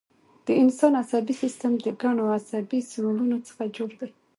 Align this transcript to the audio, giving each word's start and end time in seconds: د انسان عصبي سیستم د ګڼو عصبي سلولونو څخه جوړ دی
د 0.45 0.47
انسان 0.61 0.93
عصبي 1.01 1.33
سیستم 1.43 1.71
د 1.85 1.87
ګڼو 2.01 2.23
عصبي 2.37 2.79
سلولونو 2.91 3.37
څخه 3.47 3.63
جوړ 3.75 3.89
دی 3.99 4.09